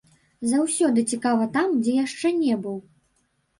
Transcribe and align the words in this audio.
Заўсёды 0.53 1.03
цікава 1.11 1.49
там, 1.59 1.77
дзе 1.85 1.93
яшчэ 1.99 2.35
не 2.41 2.59
быў. 2.67 2.83